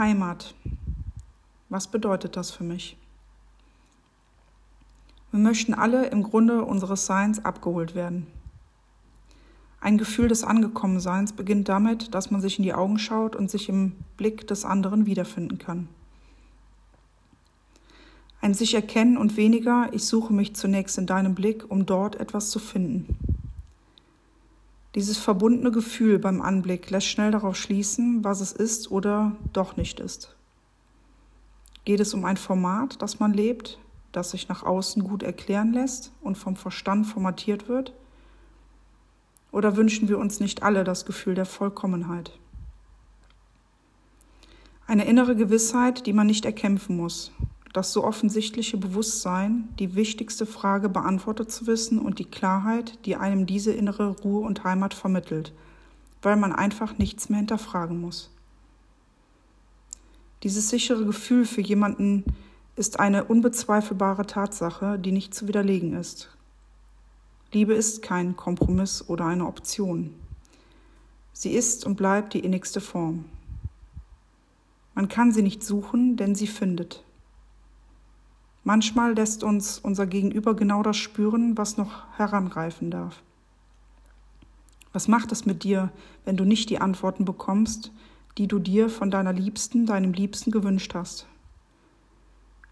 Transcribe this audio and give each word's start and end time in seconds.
Heimat. 0.00 0.54
Was 1.68 1.88
bedeutet 1.88 2.34
das 2.34 2.50
für 2.50 2.64
mich? 2.64 2.96
Wir 5.30 5.40
möchten 5.40 5.74
alle 5.74 6.06
im 6.06 6.22
Grunde 6.22 6.64
unseres 6.64 7.04
Seins 7.04 7.44
abgeholt 7.44 7.94
werden. 7.94 8.26
Ein 9.78 9.98
Gefühl 9.98 10.28
des 10.28 10.42
Angekommenseins 10.42 11.34
beginnt 11.34 11.68
damit, 11.68 12.14
dass 12.14 12.30
man 12.30 12.40
sich 12.40 12.58
in 12.58 12.62
die 12.62 12.72
Augen 12.72 12.98
schaut 12.98 13.36
und 13.36 13.50
sich 13.50 13.68
im 13.68 13.92
Blick 14.16 14.46
des 14.46 14.64
anderen 14.64 15.04
wiederfinden 15.04 15.58
kann. 15.58 15.90
Ein 18.40 18.54
sich 18.54 18.72
erkennen 18.72 19.18
und 19.18 19.36
weniger, 19.36 19.90
ich 19.92 20.06
suche 20.06 20.32
mich 20.32 20.56
zunächst 20.56 20.96
in 20.96 21.04
deinem 21.04 21.34
Blick, 21.34 21.70
um 21.70 21.84
dort 21.84 22.16
etwas 22.16 22.48
zu 22.48 22.58
finden. 22.58 23.18
Dieses 24.94 25.18
verbundene 25.18 25.70
Gefühl 25.70 26.18
beim 26.18 26.42
Anblick 26.42 26.90
lässt 26.90 27.06
schnell 27.06 27.30
darauf 27.30 27.56
schließen, 27.56 28.24
was 28.24 28.40
es 28.40 28.52
ist 28.52 28.90
oder 28.90 29.36
doch 29.52 29.76
nicht 29.76 30.00
ist. 30.00 30.34
Geht 31.84 32.00
es 32.00 32.12
um 32.12 32.24
ein 32.24 32.36
Format, 32.36 33.00
das 33.00 33.20
man 33.20 33.32
lebt, 33.32 33.78
das 34.12 34.32
sich 34.32 34.48
nach 34.48 34.64
außen 34.64 35.04
gut 35.04 35.22
erklären 35.22 35.72
lässt 35.72 36.12
und 36.20 36.36
vom 36.36 36.56
Verstand 36.56 37.06
formatiert 37.06 37.68
wird? 37.68 37.92
Oder 39.52 39.76
wünschen 39.76 40.08
wir 40.08 40.18
uns 40.18 40.40
nicht 40.40 40.62
alle 40.62 40.82
das 40.84 41.06
Gefühl 41.06 41.34
der 41.34 41.46
Vollkommenheit? 41.46 42.36
Eine 44.86 45.04
innere 45.04 45.36
Gewissheit, 45.36 46.06
die 46.06 46.12
man 46.12 46.26
nicht 46.26 46.44
erkämpfen 46.44 46.96
muss, 46.96 47.30
das 47.72 47.92
so 47.92 48.04
offensichtliche 48.04 48.76
Bewusstsein, 48.76 49.68
die 49.78 49.94
wichtigste 49.94 50.46
Frage 50.46 50.88
beantwortet 50.88 51.52
zu 51.52 51.66
wissen 51.66 51.98
und 51.98 52.18
die 52.18 52.24
Klarheit, 52.24 52.98
die 53.04 53.16
einem 53.16 53.46
diese 53.46 53.72
innere 53.72 54.08
Ruhe 54.08 54.40
und 54.40 54.64
Heimat 54.64 54.92
vermittelt, 54.92 55.52
weil 56.22 56.36
man 56.36 56.52
einfach 56.52 56.98
nichts 56.98 57.28
mehr 57.28 57.38
hinterfragen 57.38 58.00
muss. 58.00 58.30
Dieses 60.42 60.70
sichere 60.70 61.04
Gefühl 61.04 61.44
für 61.44 61.60
jemanden 61.60 62.24
ist 62.74 62.98
eine 62.98 63.24
unbezweifelbare 63.24 64.26
Tatsache, 64.26 64.98
die 64.98 65.12
nicht 65.12 65.34
zu 65.34 65.46
widerlegen 65.46 65.92
ist. 65.92 66.30
Liebe 67.52 67.74
ist 67.74 68.02
kein 68.02 68.36
Kompromiss 68.36 69.04
oder 69.08 69.26
eine 69.26 69.46
Option. 69.46 70.14
Sie 71.32 71.50
ist 71.50 71.84
und 71.84 71.96
bleibt 71.96 72.34
die 72.34 72.40
innigste 72.40 72.80
Form. 72.80 73.26
Man 74.94 75.08
kann 75.08 75.32
sie 75.32 75.42
nicht 75.42 75.62
suchen, 75.62 76.16
denn 76.16 76.34
sie 76.34 76.46
findet. 76.46 77.04
Manchmal 78.64 79.14
lässt 79.14 79.42
uns 79.42 79.78
unser 79.78 80.06
Gegenüber 80.06 80.54
genau 80.54 80.82
das 80.82 80.96
spüren, 80.96 81.56
was 81.56 81.76
noch 81.76 82.04
heranreifen 82.16 82.90
darf. 82.90 83.22
Was 84.92 85.08
macht 85.08 85.32
es 85.32 85.46
mit 85.46 85.64
dir, 85.64 85.90
wenn 86.24 86.36
du 86.36 86.44
nicht 86.44 86.68
die 86.68 86.80
Antworten 86.80 87.24
bekommst, 87.24 87.92
die 88.38 88.48
du 88.48 88.58
dir 88.58 88.90
von 88.90 89.10
deiner 89.10 89.32
Liebsten, 89.32 89.86
deinem 89.86 90.12
Liebsten 90.12 90.50
gewünscht 90.50 90.94
hast? 90.94 91.26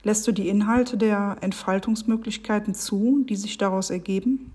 Lässt 0.02 0.26
du 0.26 0.32
die 0.32 0.48
Inhalte 0.48 0.96
der 0.96 1.38
Entfaltungsmöglichkeiten 1.40 2.74
zu, 2.74 3.24
die 3.28 3.36
sich 3.36 3.58
daraus 3.58 3.90
ergeben? 3.90 4.52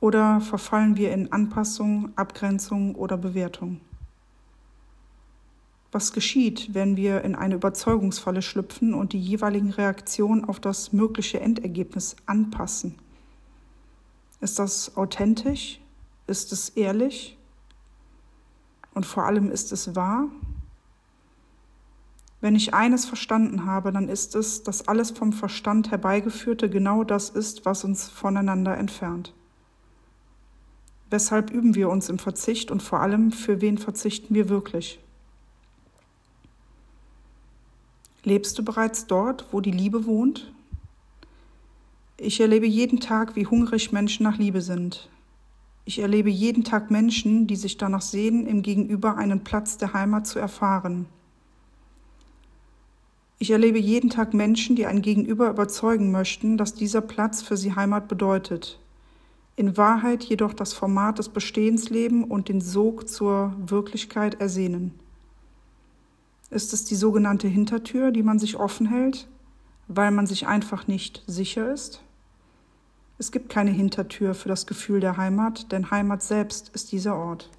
Oder 0.00 0.40
verfallen 0.40 0.96
wir 0.96 1.12
in 1.12 1.32
Anpassung, 1.32 2.10
Abgrenzung 2.16 2.94
oder 2.94 3.18
Bewertung? 3.18 3.80
Was 5.92 6.12
geschieht, 6.12 6.72
wenn 6.72 6.96
wir 6.96 7.22
in 7.22 7.34
eine 7.34 7.56
Überzeugungsfalle 7.56 8.42
schlüpfen 8.42 8.94
und 8.94 9.12
die 9.12 9.20
jeweiligen 9.20 9.70
Reaktionen 9.70 10.44
auf 10.44 10.60
das 10.60 10.92
mögliche 10.92 11.40
Endergebnis 11.40 12.14
anpassen? 12.26 12.94
Ist 14.40 14.58
das 14.58 14.96
authentisch? 14.96 15.80
Ist 16.28 16.52
es 16.52 16.70
ehrlich? 16.70 17.36
Und 18.94 19.04
vor 19.04 19.24
allem 19.24 19.50
ist 19.50 19.72
es 19.72 19.96
wahr? 19.96 20.28
Wenn 22.40 22.54
ich 22.54 22.72
eines 22.72 23.04
verstanden 23.04 23.66
habe, 23.66 23.92
dann 23.92 24.08
ist 24.08 24.34
es, 24.34 24.62
dass 24.62 24.88
alles 24.88 25.10
vom 25.10 25.32
Verstand 25.32 25.90
herbeigeführte 25.90 26.70
genau 26.70 27.04
das 27.04 27.30
ist, 27.30 27.66
was 27.66 27.84
uns 27.84 28.08
voneinander 28.08 28.78
entfernt. 28.78 29.34
Weshalb 31.10 31.50
üben 31.50 31.74
wir 31.74 31.90
uns 31.90 32.08
im 32.08 32.18
Verzicht 32.18 32.70
und 32.70 32.82
vor 32.82 33.00
allem, 33.00 33.32
für 33.32 33.60
wen 33.60 33.76
verzichten 33.76 34.34
wir 34.34 34.48
wirklich? 34.48 35.00
Lebst 38.22 38.58
du 38.58 38.64
bereits 38.64 39.06
dort, 39.06 39.46
wo 39.50 39.60
die 39.60 39.70
Liebe 39.70 40.04
wohnt? 40.06 40.52
Ich 42.18 42.40
erlebe 42.40 42.66
jeden 42.66 43.00
Tag, 43.00 43.34
wie 43.34 43.46
hungrig 43.46 43.92
Menschen 43.92 44.24
nach 44.24 44.36
Liebe 44.36 44.60
sind. 44.60 45.08
Ich 45.86 46.00
erlebe 46.00 46.28
jeden 46.28 46.62
Tag 46.64 46.90
Menschen, 46.90 47.46
die 47.46 47.56
sich 47.56 47.78
danach 47.78 48.02
sehen, 48.02 48.46
im 48.46 48.60
Gegenüber 48.60 49.16
einen 49.16 49.42
Platz 49.42 49.78
der 49.78 49.94
Heimat 49.94 50.26
zu 50.26 50.38
erfahren. 50.38 51.06
Ich 53.38 53.50
erlebe 53.50 53.78
jeden 53.78 54.10
Tag 54.10 54.34
Menschen, 54.34 54.76
die 54.76 54.84
ein 54.84 55.00
Gegenüber 55.00 55.48
überzeugen 55.48 56.10
möchten, 56.10 56.58
dass 56.58 56.74
dieser 56.74 57.00
Platz 57.00 57.40
für 57.40 57.56
sie 57.56 57.74
Heimat 57.74 58.06
bedeutet. 58.06 58.78
In 59.56 59.78
Wahrheit 59.78 60.24
jedoch 60.24 60.52
das 60.52 60.74
Format 60.74 61.18
des 61.18 61.30
Bestehens 61.30 61.88
leben 61.88 62.24
und 62.24 62.50
den 62.50 62.60
Sog 62.60 63.08
zur 63.08 63.54
Wirklichkeit 63.58 64.42
ersehnen. 64.42 64.92
Ist 66.50 66.72
es 66.72 66.84
die 66.84 66.96
sogenannte 66.96 67.46
Hintertür, 67.46 68.10
die 68.10 68.24
man 68.24 68.40
sich 68.40 68.56
offen 68.56 68.86
hält, 68.86 69.28
weil 69.86 70.10
man 70.10 70.26
sich 70.26 70.48
einfach 70.48 70.88
nicht 70.88 71.22
sicher 71.26 71.72
ist? 71.72 72.02
Es 73.18 73.30
gibt 73.30 73.50
keine 73.50 73.70
Hintertür 73.70 74.34
für 74.34 74.48
das 74.48 74.66
Gefühl 74.66 75.00
der 75.00 75.16
Heimat, 75.16 75.70
denn 75.70 75.90
Heimat 75.90 76.22
selbst 76.22 76.70
ist 76.70 76.90
dieser 76.90 77.16
Ort. 77.16 77.50